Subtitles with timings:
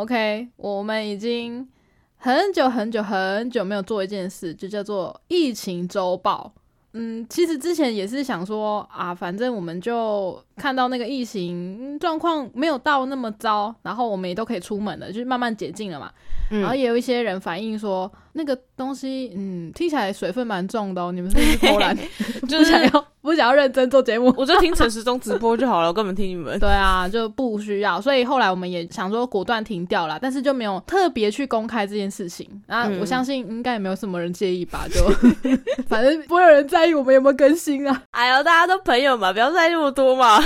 [0.00, 1.68] OK，我们已经
[2.16, 6.50] 很久很久很久没有做一件事，就叫做疫情周报。
[6.94, 16.10] 嗯，其实之前也是想说啊，反正我们就看到那个疫情状况没有到那么糟，然后我们也都可以出门了，就是慢慢解禁了嘛。
[16.48, 21.10] 然后也有一些人反映说，那个东西，嗯，听起来水分蛮重的哦。
[21.12, 21.96] 你们是不是偷懒，
[22.48, 24.32] 就是想要不想要认真做节目？
[24.36, 26.58] 我就听陈时中直播就好了，我根本听你们。
[26.60, 28.00] 对啊，就不需要。
[28.00, 32.48] 所以后来我们也想说果断停掉了，但是就没有特别去公开这件事情。
[32.66, 34.86] 啊，我相信应该也没有什么人介意吧？
[34.92, 35.00] 就
[35.88, 38.02] 反正不会有人在意我们有没有更新啊。
[38.10, 40.40] 哎呦，大家都朋友嘛，不要在意那么多嘛。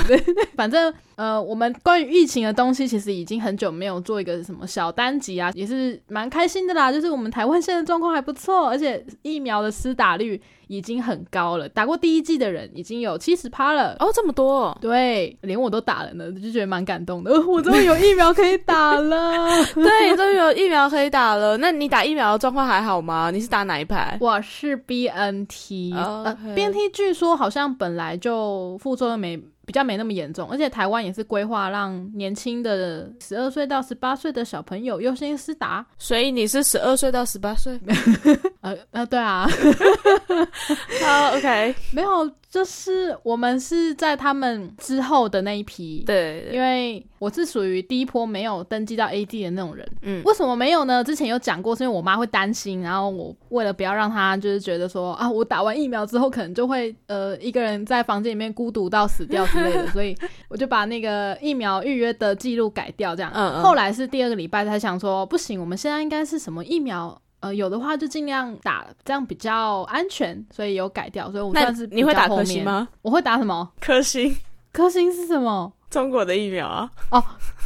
[0.56, 0.92] 反正。
[1.16, 6.90] 呃，我们关于疫情的东西，其实已经很久没有做一个什么小单集啊，也是蛮开心的啦。
[6.92, 13.96] 就是我们台湾现在状况还不错，而且疫苗的施打率已经很高了，打过第一季的人已经有七十趴了。
[14.00, 14.76] 哦，这么多？
[14.80, 17.30] 对，连我都打了呢，就觉得蛮感动的。
[17.46, 21.56] 我终于有疫苗可以打了， 对，终于有疫苗可以打了。
[21.58, 23.30] 那你打疫苗的状况还好吗？
[23.30, 24.16] 你是打哪一排？
[24.20, 29.40] 我是 B N T，呃，B N T 据说好像本来就副作用没。
[29.66, 37.78] 比较没那么严重，而且台湾也是规划让年轻的十二岁到十八岁的小朋友优先施打，所以你是十二岁到十八岁？
[38.64, 39.46] 呃呃，对啊。
[41.04, 42.30] 好，OK，没有。
[42.54, 49.84] 就是我们是在他们之后的那一批，对，因为我是属于第一波没有登记到 A D 的那种人。
[50.02, 51.02] 嗯，为什么没有呢？
[51.02, 60.16] 之前有讲过，是因为我妈会担心，然后我为了不要让她就是觉得说啊，我打完疫苗之后可能就会呃一个人在房间里面孤独到死掉之类的， 所以
[60.48, 63.32] 我就把那个疫苗预约的记录改掉，这样。
[63.34, 63.62] 嗯嗯。
[63.64, 67.20] 后来是第二个礼拜才想说，不行，我们现在应该是什么疫苗？
[67.44, 71.30] 呃，有的话就尽量打，这样比较安全，所以有改掉。
[71.30, 72.88] 所以我算是你会打科星吗？
[73.02, 73.70] 我会打什么？
[73.82, 74.34] 科星？
[74.72, 75.70] 科星是什么？
[75.90, 76.90] 中国的疫苗啊？
[77.10, 77.22] 哦，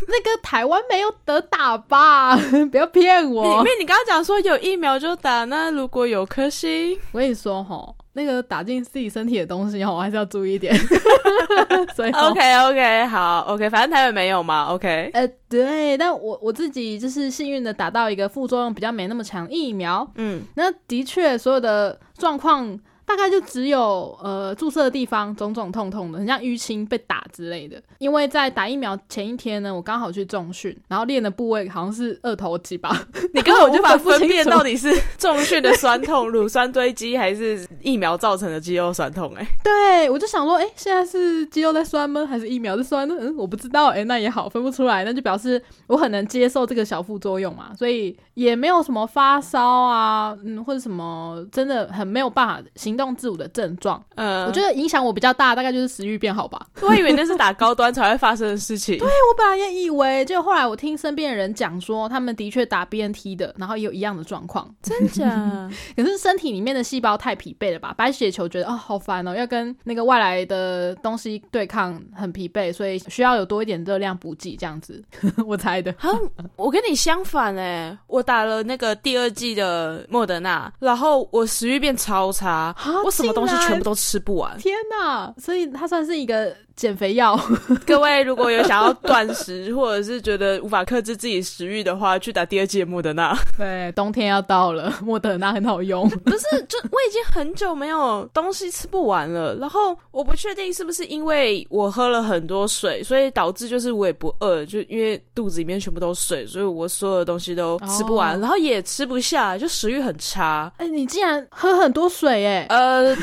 [0.08, 2.36] 那个台湾没有得打吧？
[2.72, 3.58] 不要骗我！
[3.58, 7.94] 因为你刚刚讲说有疫苗就打，那如果有科星，我跟你说哈。
[8.18, 10.74] 那个打进自己身体的东西，我还是要注意一点。
[11.94, 15.10] 所以 OK OK 好 OK，反正台湾没有嘛 OK。
[15.14, 20.06] 呃，对，但我我自己就是幸运的打到一个副作用比较没那么强疫苗。
[20.16, 22.78] 嗯，那的确所有的状况。
[23.08, 27.82] 大概就只有呃注射的地方肿肿痛痛的，很像淤青被打之类的。
[27.96, 32.94] 因为在打疫苗前一天呢，我刚好去重训，然后练的部位好像是二头肌吧。
[33.32, 39.32] 你根本无法分辨到底是重训的酸痛、乳酸堆积，还是疫苗造成的肌肉酸痛。
[39.36, 42.26] 哎， 对我就想说，哎，现在是肌肉在酸吗？
[42.26, 43.14] 还是疫苗在酸呢？
[43.18, 43.88] 嗯，我不知道。
[43.88, 52.97] 哎，那也好，分不出来，那就表示我很能接受这个小副作用嘛，所以也没有什么发烧啊，嗯，或者什么真的很没有办法行。
[52.98, 56.66] 动自如的症状，嗯，我觉得影响我比较大，大概就是食欲变好吧。
[56.82, 58.98] 我以为那是打高端才会发生的事情。
[58.98, 64.68] 对我本来也以为，就后来我听身边的人讲说，他们的确打 BNT 的，然后也有一样的状况。
[64.82, 65.70] 真假？
[65.96, 67.94] 可是身体里面的细胞太疲惫了吧？
[67.96, 75.02] 白血球觉得啊，好烦哦，要跟那个外来的东西对抗，很疲惫，所以需要有多一点热量补给，这样子。
[75.46, 75.94] 我猜的。
[75.98, 76.10] 好，
[76.56, 82.74] 我跟你相反哎，我打了那个第二季的莫德纳，然后我食欲变超差。
[83.04, 85.34] 我什么东西全部都吃不完，天哪！
[85.38, 86.54] 所以它算是一个。
[86.78, 87.36] 减肥药，
[87.84, 93.36] 各位如果有想要断食，或者是觉得无法克制自己食欲的话，去打第二季莫德纳。
[93.58, 96.08] 对，冬天要到了，莫德纳很好用。
[96.24, 99.56] 不是，就我已经很久没有东西吃不完了。
[99.56, 110.72] 然后我不确定是不是因为我喝了很多水，所以导致就是我也不饿，就因为肚子里面全部都是水，所以我所有的东西都吃不完，然后也吃不下，就食欲很差。
[110.76, 113.16] 哎，你竟然喝很多水，哎，呃，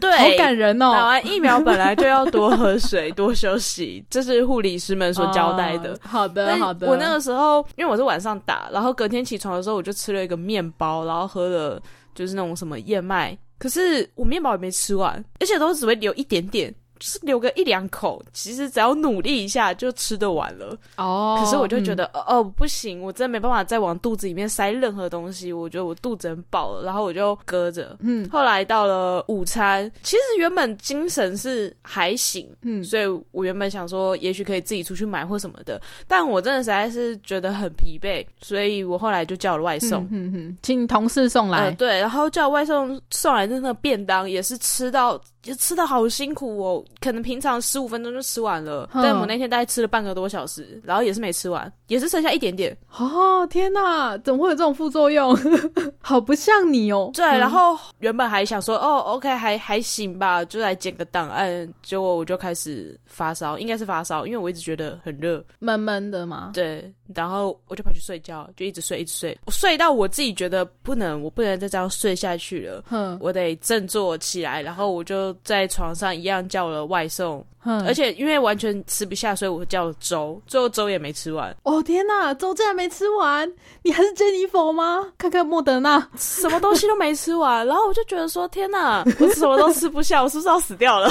[0.00, 0.90] 对，好感人哦。
[0.92, 2.95] 打完疫苗本来就要多喝水。
[2.96, 5.98] 对， 多休息，这是护理师们所交代的。
[6.02, 6.86] 好的，好的。
[6.88, 11.82] 我那个时候，因为我是晚上打，然后隔天起床的时候，我就吃了一个面包，然后喝了
[12.14, 13.36] 就是那种什么燕麦。
[13.58, 16.74] 可是我面包也没吃完，而且都只会留一点点。
[16.98, 20.76] 就是留个一两口，其实只要努力一下就吃得完了。
[20.96, 25.52] 哦，可是我就觉得，哦，不行，我真的没办法再往肚子里面塞任何东西。
[25.52, 27.96] 我觉得我肚子很饱了，然后我就搁着。
[28.00, 41.70] 嗯，后来到了午餐，其实原本精神是还行，嗯，所以我原本想说，也许可以自己出去买或什么的，但我真的实在是觉得很疲惫，所以我后来就叫了外送，嗯请同事送来。
[41.72, 45.20] 对，然后叫外送送来的那个便当也是吃到。
[45.46, 52.76] 就吃的好辛苦哦，可能平常十五分钟就吃完了，但我那天大概吃了半个多小时，然后也是没吃完，也是剩下一点点。
[52.98, 55.36] 哦，天哪，怎么会有这种副作用？
[56.00, 57.10] 好不像你哦。
[57.14, 66.50] 对，然后原本还想说，哦，OK，还还行吧，就来捡个档案，结果我就开始发烧，应该是发烧，因为我一直觉得很热，闷闷的嘛。
[66.54, 77.44] 对，然后我就跑去睡觉，就一直睡，一直睡，我睡到我自己觉得不能，我不能再这样睡下去了，我得振作起来，然后我就在床上一样叫了外送。
[77.84, 81.52] 而且因为完全吃不下，所以我叫了粥，最后粥也没吃完。
[81.64, 83.52] 哦天哪，粥竟然没吃完！
[83.82, 85.04] 你还是珍妮佛吗？
[85.18, 87.66] 看看莫德纳，什么东西都没吃完。
[87.66, 91.10] 然后我就觉得说，天哪， 我什么都吃不下，我是不是要死掉了？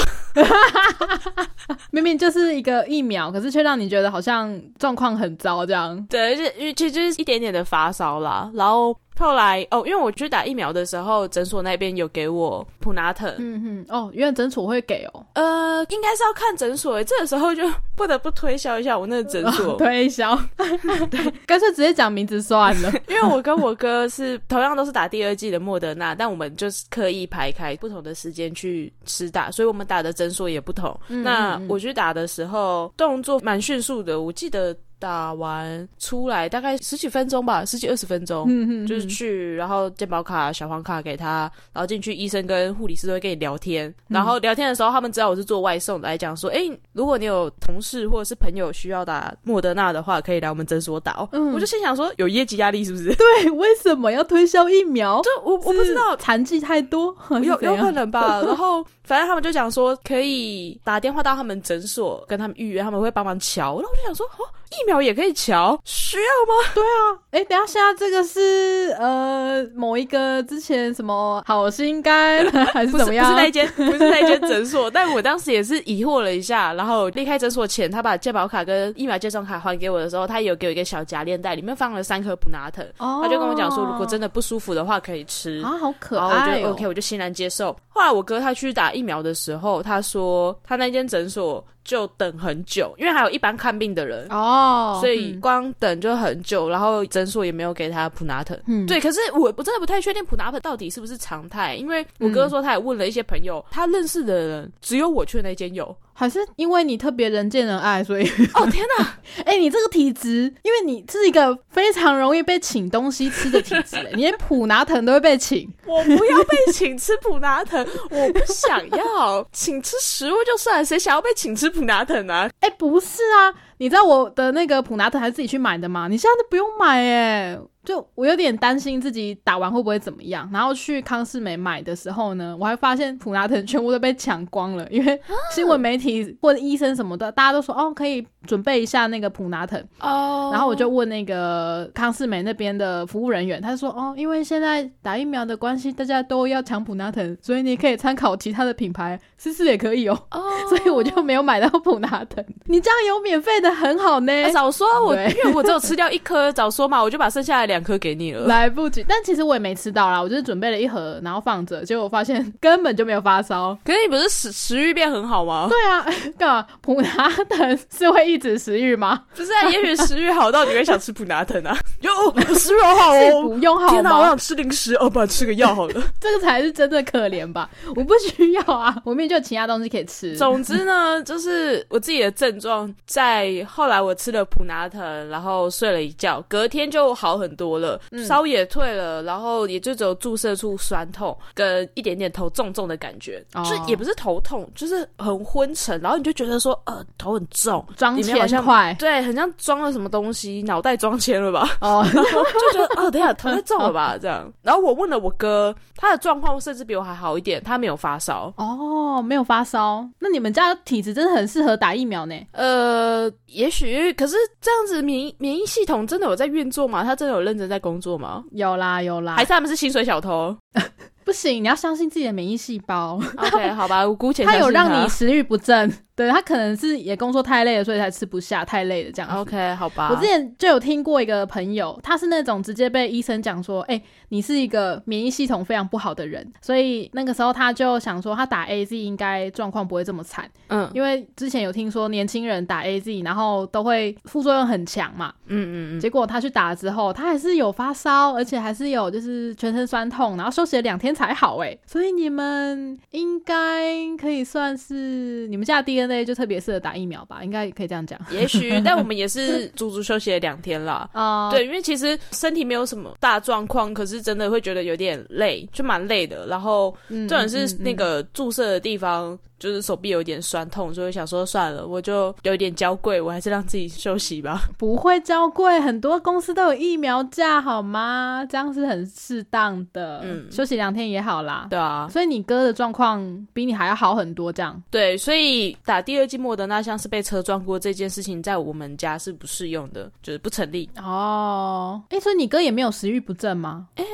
[1.92, 6.02] 明明就是一个疫苗，可是却让你觉得好像状况很糟这样。
[6.08, 8.96] 对，而且其实就是一点点的发烧啦，然后。
[9.18, 13.34] 后来哦，因为我去打疫苗的时候，诊所那边有给我普拿特。
[13.38, 15.26] 嗯哼，哦，原来诊所会给哦。
[15.34, 17.62] 呃，应该是要看诊所，这个时候就
[17.94, 19.76] 不得不推销一下我那个诊所。
[19.78, 20.38] 推销，
[21.10, 22.92] 对，干脆直接讲名字算了。
[23.08, 30.98] 因为我跟我哥是同样都是打第二季的莫德纳，但我们就是刻意排开不同的时间去吃打，所以我们打的诊所也不同。
[31.08, 34.76] 那我去打的时候，动作蛮迅速的，我记得。
[34.98, 38.46] 打完出来大概十几分钟吧，十几二十分钟，
[38.86, 46.60] 就是去，然后健保卡、小黄卡给他，然后进去，医生跟护理师都会跟你聊天，然后聊天的时候，他们知道我是做外送的，来讲说，哎，
[46.92, 51.28] 如果你有同事或者是朋友需要打莫德纳的话，可以来我们诊所打。
[51.54, 53.12] 我就心想说，有业绩压力是不是？
[53.16, 55.20] 对，为什么要推销疫苗？
[55.24, 58.42] 就我我不知道，残疾太多，有有可能吧。
[58.46, 63.76] 然后反正他们就讲说，可以打电话到他们诊所跟他们预约，他们会帮忙瞧。
[63.76, 64.44] 然后我就想说，哦。
[64.68, 66.70] 疫苗也可以瞧，需要吗？
[66.74, 73.24] 对啊，哎，等下，现在这个是呃某一个之前什么好心肝还是怎么样？
[73.32, 74.90] 不是那间， 不是那间诊所。
[74.90, 82.82] 但我当时也是疑惑了一下，然后离开诊所前，他把健保卡跟疫苗接种卡还给我的时候，他有给我一个小夹链袋，里面放了三颗普拿特。
[82.98, 86.56] 哦，他就跟我讲说，如果真的不舒服的话，可以吃啊，好可爱。
[86.58, 87.74] 我就 OK，我就欣然接受。
[87.88, 91.64] 后来我哥他去打疫苗的时候，他说他那间诊所。
[91.86, 98.60] 就等很久，因为还有一般看病的人哦，所以光等就很久，然后诊所也没有给他普拿疼。
[98.66, 105.96] 嗯，对，可是我我真的不太确定普拿疼到底是不是常态，因为我哥说他也问了一些朋友，他认识的人只有我去那间有。
[106.18, 109.18] 还是因为你特别人见人爱，所以哦天哪！
[109.44, 115.70] 哎，你这个体质，因为你是一个非常容易被请东西吃的体质，你连普拿藤都会被请。
[115.84, 122.48] 我不要被请吃普拿藤，我不想要请吃食物就算，谁想要被请吃普拿疼啊？
[122.60, 126.08] 哎，不是啊，你知道我的那个普拿藤还是自己去买的吗？
[126.08, 127.58] 你现在都不用买哎。
[127.86, 135.18] 就我有点担心自己打完会不会怎么样，然后去康世美买的时候呢，我还发现普拿疼全部都被抢光了，因为
[135.54, 139.80] 新闻媒体或者医生什么的，大家都说哦可以准备一下那个普拿疼。
[140.00, 150.42] 哦，然后我就问那个康世美那边的服务人员，他说哦因为现在打疫苗的关系，大家都要抢普拿疼，所以你可以参考其他的品牌试试也可以哦，哦。
[150.68, 152.44] 所以我就没有买到普拿疼。
[152.64, 157.75] 你这样有免费的很好呢，早说我因为我只有吃掉一颗，早说嘛，我就把剩下的两。
[157.76, 159.04] 两颗给你了，来不及。
[159.06, 163.76] 但其实我也没吃到啦，我就是准备了一盒，然后放着，结果我发现根本就没有发烧。
[163.84, 165.68] 可是你不是食食欲变很好吗？
[165.68, 166.04] 对啊，
[166.38, 166.66] 干嘛？
[166.80, 169.24] 普拿疼是会抑制食欲吗？
[169.34, 171.76] 不是啊，也许食欲好到你会想吃普拿疼啊。
[172.00, 172.10] 哟，
[172.54, 173.92] 食欲好好哦，不用好吗？
[173.92, 176.02] 天哪，我想吃零食，哦，不，吃个药好了。
[176.20, 177.68] 这个才是真的可怜吧？
[177.94, 180.34] 我不需要啊，我明明就有其他东西可以吃。
[180.36, 187.65] 总之呢，就是我自己的症状，在后来我吃了普拿疼，然后睡了一觉，隔天就好很多。
[187.66, 201.68] 多了，烧也退了，然后也就只有注射处酸痛跟一点点头重重的感觉，就也不是头痛，就是很昏沉，然后你就觉得说，呃，头很重，装铅块，对，很像装了什么东西，脑袋装铅了吧？
[201.80, 204.16] 哦，就觉得，哦，等下头太重了吧？
[204.22, 208.54] 这样，然后我问了我哥，他的状况甚至比我还好一点，他没有发烧。
[208.56, 212.34] 哦，没有发烧，那你们家体质真的很适合打疫苗呢？
[212.52, 217.02] 呃，也许，可是这样子免疫免疫系统真的有在运作吗？
[217.02, 217.55] 他真的有认。
[217.56, 218.44] 人在工作吗？
[218.52, 220.56] 有啦有啦，还是他们是薪水小偷？
[221.24, 223.20] 不行，你要相信自己的免疫细胞。
[223.36, 225.92] OK，好吧，我姑且他有让你食欲不振。
[226.16, 229.30] 对他可能是也工作太累了，所以才吃不下，太累了这样。
[229.38, 230.08] OK，好吧。
[230.10, 240.50] 我之前就有听过一个朋友，他是那种直接被医生讲说，哎，你是一个免疫系统非常不好的人，所以那个时候他就想说，他打 A Z 应该状况不会这么惨。
[240.68, 245.34] 嗯，因为之前有听说年轻人打 A Z，然后都会副作用很强嘛。
[245.48, 246.00] 嗯嗯嗯。
[246.00, 251.58] 结果他去打了之后，他还是有发烧，而且还是有就是全身酸痛，然后休息了两天才好。
[251.58, 257.42] 哎，所以你们应该可以算是你们家 DNA 就特别适合打疫苗吧？
[257.44, 258.18] 应该可以这样讲。
[258.30, 261.08] 也许，但我们也是 足足休息了两天啦。
[261.12, 266.46] 啊，对，因为其实身体没有什么大状况，可是真的会觉得有点累，就蛮累的。
[266.46, 269.38] 然后，重点是那个注射的地方。
[269.58, 274.60] 就是手臂有点酸痛，所以想说算了，我就有点娇贵，我还是让自己休息吧。
[274.76, 278.46] 不会娇贵，很多公司都有疫苗假，好吗？
[278.48, 280.20] 这样是很适当的。
[280.24, 281.66] 嗯，休息两天也好啦。
[281.70, 284.82] 对啊，所以你哥的状况比你还要好很多，这样。
[284.90, 290.88] 对，所以打第二剂莫德纳像是被车撞过这件事情，在我们家是不适用的，就是不成立。
[290.98, 293.88] 哦，哎，所以你哥也没有食欲不振吗？
[293.96, 294.04] 哎，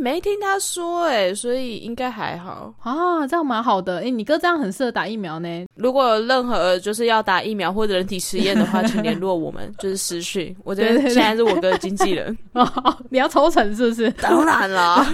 [0.00, 4.00] 没听他说，哎，所以应该还好啊，这样蛮好的。
[4.00, 4.88] 哎，你哥这样很适合。
[4.98, 5.66] 打疫苗呢？
[5.74, 10.56] 如果有任何就是要打疫苗或者人体实验的话，请联络我们， 就是私讯。
[10.64, 12.96] 我这边现在是我哥的经纪人 哦。
[13.10, 14.10] 你要抽成是不是？
[14.12, 15.06] 当然了。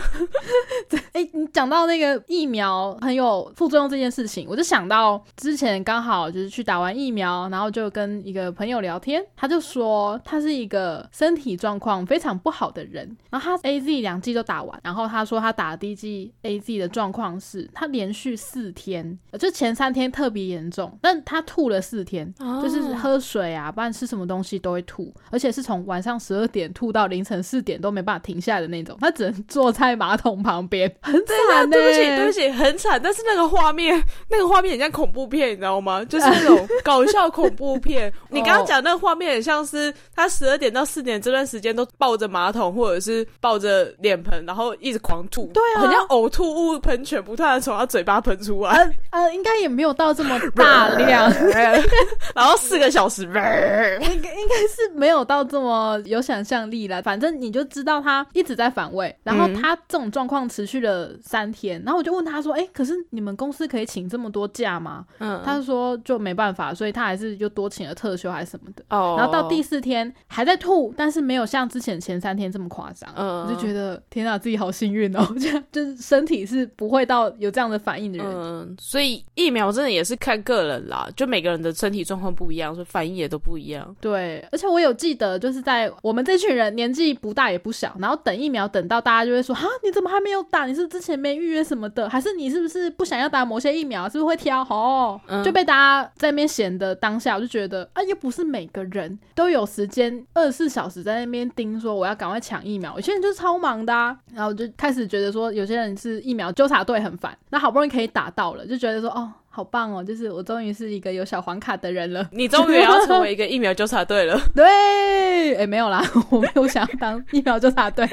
[1.13, 19.75] 哎，你讲到那个疫苗很有副作用这件事情，我就想到之前刚好就是去打完疫苗，然后就跟一个朋友聊天，他就说他是一个身体状况非常不好的人，然后他 A Z 两剂都打完，然后他说他打第一剂 A Z 的状况是他连续四天就前。
[19.75, 28.97] 三天特别严重，但他吐了四天，就是喝水啊，不然吃什么东西都会吐，而且是从晚上十二点吐到凌晨四点都没办法停下来的那种。
[29.01, 31.69] 他只能坐在马桶旁边，很惨。
[31.69, 33.01] 对不起，对不起，很惨。
[33.03, 34.01] 但是那个画面，
[34.31, 36.05] 那个画面很像恐怖片，你知道吗？
[36.05, 38.13] 就是那种 搞笑恐怖片。
[38.31, 45.51] 你刚刚讲那个画面，很像是他十二点到四点这段时间都抱着马桶，或者是抱着脸盆，然后一直狂吐。
[45.55, 48.95] 对啊，很像呕吐物喷泉，不断的从他嘴巴喷出来。
[49.11, 49.55] 呃，应该。
[49.55, 51.31] 也没有到这么大 量，
[52.35, 57.01] 然后四个小时， 应该应该是没有到这么有想象力了。
[57.01, 68.83] 反正你就知道他一直在反胃，然后他这种状况持续了三天，然后我就问他说：“哎，可是你们公司可以请这么多假吗？”嗯，他说就没办法，所以他还是就多请了特休还是什么的。
[68.91, 73.09] 哦，然后到第四天还在吐，但是没有像之前前三天这么夸张。
[73.15, 78.27] 嗯，我就觉得天啊，自己好幸运哦， 这样就是身体是不会到有这样的反应的人。
[78.27, 79.25] 嗯，所以。
[79.35, 83.95] 疫苗真的也是看个人啦，就每个人的身体状况不一样，所以反应也都不一样。
[84.01, 90.67] 对，而且我有记得，就是在我们这群人年纪不大也不小，然后等疫苗等到大家就会说：“哈，你怎么还没有打？
[90.67, 94.09] 你是之前没预约什么的，还是你是不是不想要打某些疫苗？
[94.09, 102.95] 是不是会挑？”哦，就被大家在那边闲的当下，我就觉得啊，又不是每个人都有时间二十四小时在那边盯，说我要赶快抢疫苗。
[102.95, 109.33] 有些人就是超忙的，啊，然后就开始觉得说，有些人是疫苗纠察队很烦，那好不容易可以打到了，就觉得说哦。
[109.55, 110.03] 好棒哦！
[110.03, 112.29] 就是我终于是一个有小黄卡的人了。
[112.33, 114.37] 你终于要成为一个疫苗纠察队了。
[114.53, 118.05] 对，哎，没有啦， 我没有想要当疫苗纠察队。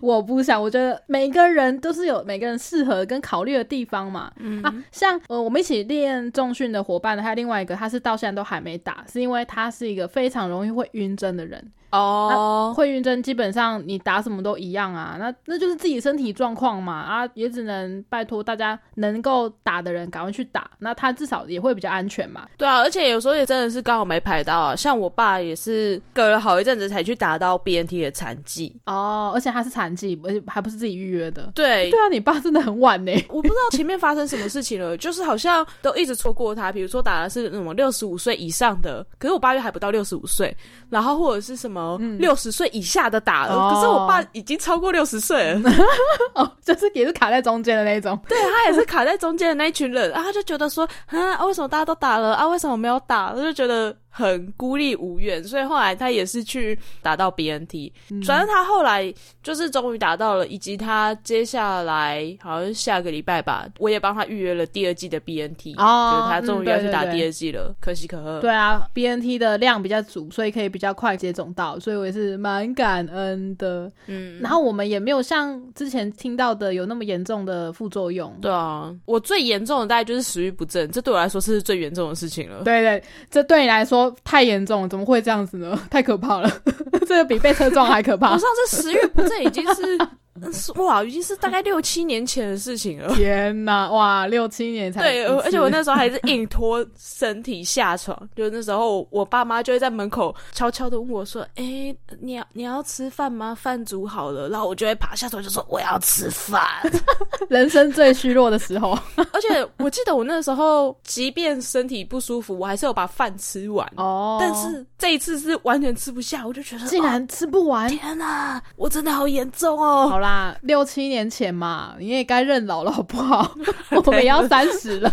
[0.00, 4.28] 我不想，我觉得每个人都是有每个人适合跟考虑的地方嘛。
[4.40, 11.64] 嗯啊，像呃，我们一起练重训的伙伴呢，还有另外一个，他是到现在都还没打，是因为他是一个非常容易会晕针的人。
[11.90, 22.46] 哦，会晕针基本上你打什么都一样啊，那那就是自己身体状况嘛啊，也只能拜托大家能够打的人赶快去打，那他至少也会比较安全嘛。
[22.58, 31.50] 对啊，而且有时候也真的是刚好没排到啊，像我爸也是隔了好一阵子才去打到 BNT 的残疾哦，而且他是残疾，而且还不是自己预约的。
[31.54, 40.54] 对，对啊，你爸真的很晚呢， 我不知道前面发生什么事情了， 就是好像都一直错过他，比如说打的是什么六十五岁以上的，可是我八月还不到六十五岁，
[40.90, 41.77] 然后或者是什么。
[42.18, 45.70] 六十岁以下的打了，可是我爸已经超过六十岁了，
[46.34, 53.32] 哦，就是也是卡在中间的那种，对他也是卡在中间的那一群人，啊，他就觉得说，啊，为什么大家都打了啊，为什么没有打？
[53.34, 53.94] 他就觉得。
[54.10, 57.92] 很孤立无援，所以后来他也是去打到 BNT，
[58.26, 59.12] 反正他后来
[59.42, 68.40] 就是终于打到了，以及他接下来好像下个礼拜吧，我也帮他预约了第二季的 BNT，哦，就是他终于要去打第二季了，可喜可贺。
[68.40, 73.90] 对啊，BNT 的量比较足，所以可以比较快接种到，所以我也是蛮感恩的。
[74.06, 78.34] 嗯，然后我们也没有像之前听到的有那么严重的副作用。
[78.40, 82.64] 对啊，我最严重的大概就是食欲不振，这对我来说是最严重的事情了。
[82.64, 83.97] 对对，这对你来说。
[84.24, 85.78] 太严重了，怎么会这样子呢？
[85.90, 86.50] 太可怕了，
[87.06, 88.32] 这个比被车撞还可怕。
[88.32, 89.98] 我上次食欲不振已经是
[90.76, 93.14] 哇，已经是大概六七年前的事情了。
[93.14, 103.54] 天哪，哇，六七年才对，而且我那时候还是硬拖身体下床， 就那时候我爸妈就会在门口悄悄的问我说：“哎，你要你要吃饭吗？
[103.54, 106.62] 饭煮好了。”然后我就会爬下床就说：“我要吃饭。
[107.48, 114.38] ”人生最虚弱的时候，而且我记得我那时候，即便身体不舒服，我还是有把饭吃完哦。
[114.40, 120.08] 但是这一次是完全吃不下，我就觉得竟然吃不完，天哪，我真的好严重哦。
[120.08, 120.27] 好啦，
[120.62, 123.54] 六七年前嘛，你也该认老了好不好？
[124.04, 125.12] 我们要三十了，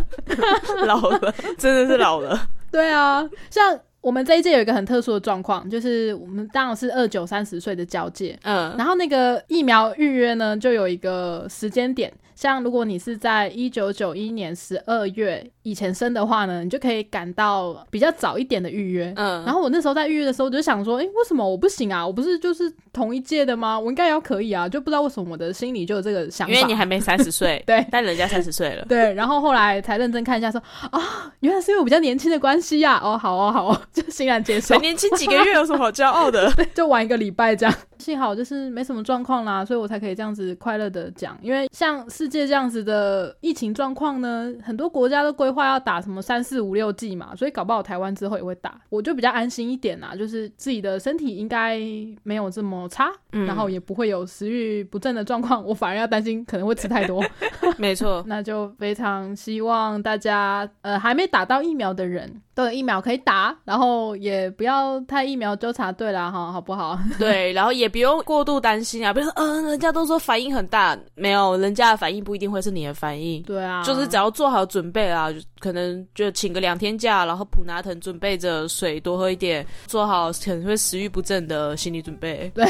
[0.86, 2.48] 老了，真的是老了。
[2.72, 3.80] 对啊，像。
[4.06, 12.14] 我们这一届有一个很特殊的状况，就是我们当然是二九三十岁的交界，嗯，然后那个疫苗预约呢，就有一个时间点。
[12.36, 19.12] 像如果你是在一九九一年十二月以前生的话呢，你就可以赶到比较早一点的预约。
[19.16, 22.06] 嗯，然后我那时候在预约的时候，我就想说，哎，为什么我不行啊？
[22.06, 23.80] 我不是就是同一届的吗？
[23.80, 26.54] 我应该要可以啊，就不知道为什么我的心里就有这个想法。
[26.54, 28.86] 因为你还没三十岁， 对，但人家三十岁了。
[28.90, 30.62] 对，然后后来才认真看一下，说
[30.92, 33.00] 啊，原来是因为我比较年轻的关系呀。
[33.02, 34.76] 哦，好哦，好哦，就欣然接受。
[34.76, 36.52] 才年轻几个月有什么好骄傲的？
[36.56, 37.76] 对就玩一个礼拜这样。
[37.98, 41.38] 幸好就是没什么状况啦，所以我才可以这样子快乐的讲。
[41.42, 43.06] 因为像世界这样子的。
[43.06, 51.80] 呃，疫情状况呢，很多国家都规划要打什么三四五六剂嘛，所以搞不好台湾之后也会打，我就比较安心一点啦，就是自己的身体应该
[52.24, 57.24] 没有这么差，然后也不会有食欲不振的状况，我反而要担心可能会吃太多。
[57.78, 62.42] 没错， 那就非常希望大家呃还没打到疫苗的人。
[62.56, 66.98] 都有疫苗可以打，然后也不要太疫苗纠察队啦，哈，好不好？
[67.20, 73.44] 对，然后也不用过度担心啊，比如说，嗯，人家都说反应很大，没有，人家的反应不一定会是你的反应。
[73.44, 75.28] 对啊，就是只要做好准备啊，
[75.66, 82.52] 可能就请个两天假，然后普拿疼准备着水多喝一点，做好可能会食欲不振的心理准备。
[82.54, 82.64] 对，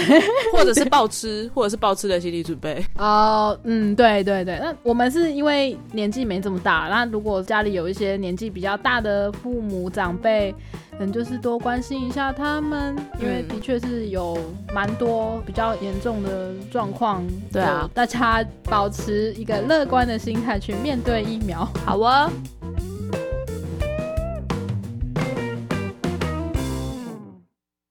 [0.53, 2.81] 或者是暴吃，或者是暴吃的心理准备。
[2.97, 9.89] 哦，嗯，对对对，那我们是因为年纪没这么大，那如果家里有一些年纪比较大的父母。
[9.95, 10.53] 长辈，
[10.91, 14.37] 可能，就是多关心一下他们，因为的确是有
[14.73, 17.25] 蛮多比较严重的状况。
[17.51, 21.65] 对啊，大家保持一个乐观的心态去面对疫苗。
[21.85, 22.31] 好啊。